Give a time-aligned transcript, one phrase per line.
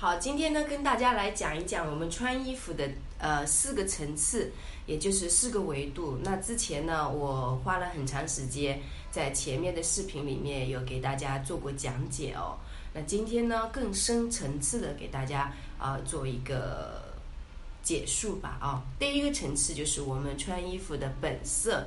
[0.00, 4.48] 好，今天呢，跟大家来讲一讲我们穿衣服的呃四个层次，
[4.86, 6.16] 也就是四个维度。
[6.22, 8.80] 那之前呢，我花了很长时间
[9.10, 12.56] 在前面的视频里面有给大家做过讲解哦。
[12.94, 17.02] 那今天呢，更深层次的给大家啊做一个
[17.82, 18.80] 解述吧啊。
[19.00, 21.84] 第一个层次就是我们穿衣服的本色，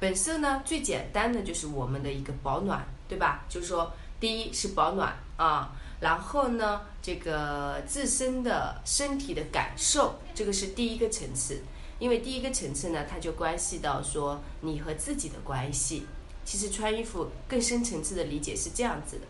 [0.00, 3.44] 本色呢最简单的就是我们的一个保暖，对吧？
[3.50, 5.76] 就是说，第一是保暖啊。
[6.00, 11.60] 然后呢，这个自身的身体的感受，这个是第一个层次。
[11.98, 16.06] 因为第一个层次呢，它就关系到说你和自己的关系。
[16.44, 19.26] 其实穿衣服更深层次的理解是这样子的。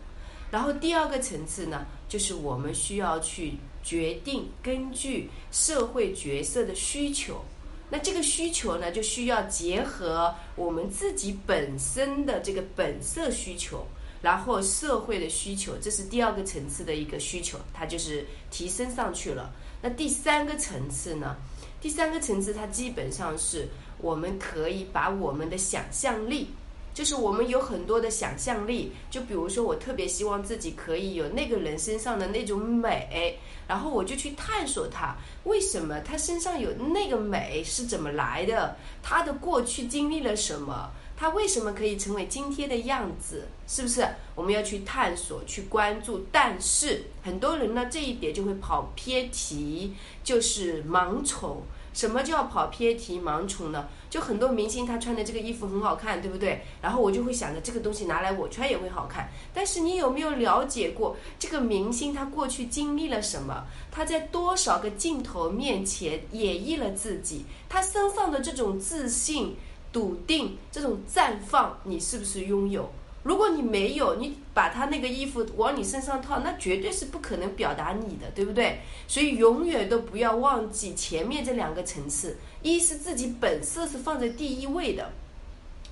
[0.51, 7.43] 然后第二个层次呢，就是我们需要去决定根据社会角色的需求。
[7.89, 13.87] 那这个需求呢，就需要结合我们自己本身的这个本色需求。
[14.21, 19.51] 然后社会的需求，这是第二个层次的一个需求，它就是提升上去了。
[19.81, 21.35] 那第三个层次呢？
[21.81, 23.65] 第三个层次它基本上是
[23.99, 26.49] 我们可以把我们的想象力，
[26.93, 35.15] 就是我们有很多的想象力，就比如说我特别希望自己可以有那个人身上的那种美，然后我就去探索他
[35.45, 40.91] 为什么他身上有那个美是怎么来的，他的过去经历了什么。
[41.19, 43.49] 他为什么可以成为今天的样子？
[43.67, 46.25] 是不是我们要去探索、去关注？
[46.31, 51.61] 但是很多人呢，这一点就会跑偏题，就是盲从。
[51.91, 53.89] 什么叫跑偏题、盲从呢？
[54.09, 56.61] 就很多明星他穿的这个衣服很好看，对不对？
[56.81, 59.29] 然后我就会想着这个东西拿来我穿也会好看。
[59.53, 63.65] 但是你有没有了解过这个明星他过去经历了什么？
[63.91, 67.43] 他在多少个镜头面前演绎了自己？
[67.67, 69.57] 他身上的这种自信。
[69.91, 72.89] 笃定这种绽放，你是不是拥有？
[73.21, 78.79] 如果你没有，你把他那个衣服往你身上套，那绝对是不可能表达你的，对不对？
[79.07, 85.11] 所以永远都不要忘记前面这两个层次，一是自己本色是放在第一位的。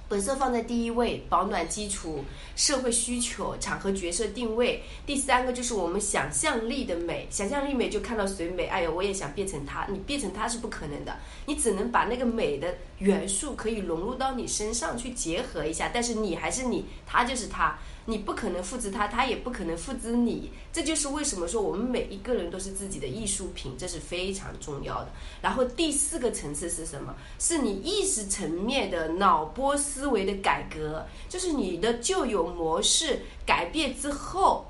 [0.10, 2.24] 本色放在第一位，保暖基础、
[2.56, 4.82] 社会需求、场合角色定位。
[5.06, 9.86] 第三个就是我们想象力的美，想象力美就看到谁美，哎呦，我也想变成他。
[9.90, 17.78] 你变成他是不可能的，你只能把那个美的元素可以融入到你身上去结合一下，但是你还是你，他就是他。
[18.10, 25.10] 你不可能复制他，他也不可能复制你，这就是为什么说我们每一个人都是自己的艺术品，这是非常重要的。
[25.42, 27.14] 然后第四个层次是什么？
[27.38, 34.68] 是你意识层面的脑波思维的改革，就是你的旧有模式改变之后，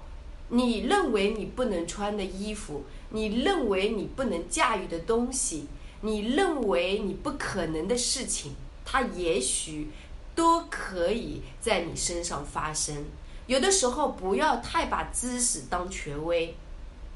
[0.50, 5.68] 你认为你不能穿的衣服，你认为你不能驾驭的东西，
[6.02, 9.90] 你认为你不可能的事情，它也许
[10.34, 13.06] 都可以在你身上发生。
[13.48, 16.54] 有的时候不要太把知识当权威，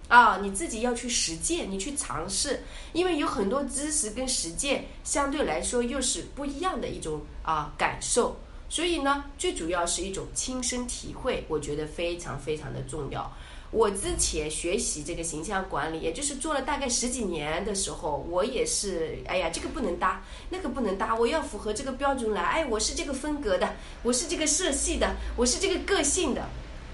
[0.08, 8.36] 啊，你自己要去实践，你去尝试，因为有很多知识跟实践相对来说又是不一样的一种啊感受，
[8.69, 13.31] 所以呢，最主要是一种亲身体会，我觉得非常非常的重要。
[13.72, 26.42] 我之前学习这个形象管理，也就是做了大概十几年的时候，我也是，哎呀，这个不能搭，那个不能搭，我要符合这个标准来，哎，我是这个风格的，我是这个色系的，我是这个个性的。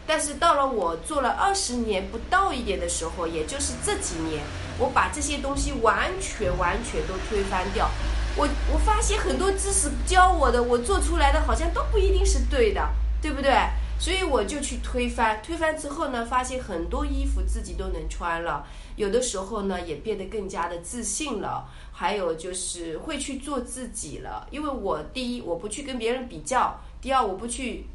[0.06, 4.44] 但是到了我做了二十年不到一点的时候，也就是这几年，
[4.78, 7.90] 我把这些东西完全完全都推翻掉。
[8.38, 12.88] 我我发现很多知识教我的，我做出来的好像都不一定是对的，
[13.20, 13.52] 对不对？
[14.00, 18.66] 所以我就去推翻，推翻之后呢，发现很多衣服自己都能穿了，
[18.96, 24.48] 有的时候呢也变得更加的自信了，还有就是会去做自己了。
[24.52, 27.86] 因为我第一我不去跟别人比较，第二我不去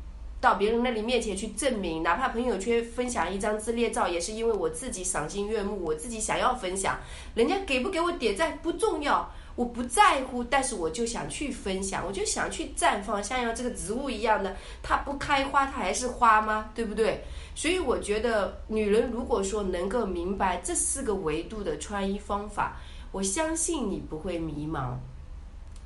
[0.41, 6.99] 到别人那里面前去证明，哪怕朋友圈分享一张自恋照，也是因为我自己赏心悦目，我自己想要分享，
[7.37, 9.33] 人家给不给我点赞不重要。
[9.55, 16.71] 我不在乎，但是我就想去分享，我就想去绽放，像像这个植物一样的，它不开花，它还是花吗？
[16.75, 17.23] 对不对？
[17.55, 22.81] 所以我觉得，女人如果说能够明白这四个维度的穿衣方法，
[23.11, 24.97] 我相信你不会迷茫。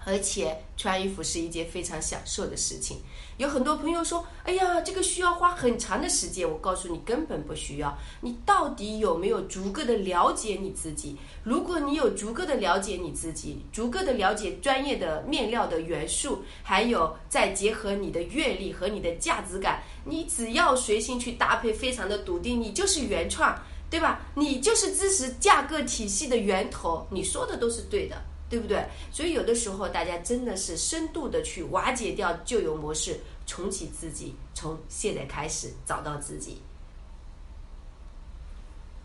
[0.06, 2.98] 而且穿衣服是一件非常享受的事情。
[3.38, 7.98] 有很多朋友说：“哎呀，这个需要花很长的时间。”我告诉你，根本不需要。
[8.20, 11.16] 你到底有没有足够的了解你自己？
[11.42, 23.60] 如果你有足够的了解你自己，足够的了解专业的面料的元素，还有再结合你的阅历和你的价值感，你只要随心去搭配，非常的笃定，你就是原创，
[23.90, 24.20] 对吧？
[24.36, 28.16] 你就是知识架构体系的源头，你说的都是对的。
[28.48, 28.84] 对不对？
[29.10, 36.58] 所以有的时候大家真的是深度的去瓦解掉旧有模式，重启自己，从现在开始找到自己。